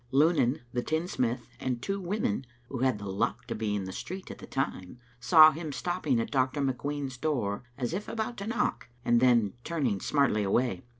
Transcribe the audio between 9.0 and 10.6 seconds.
and then turning smartly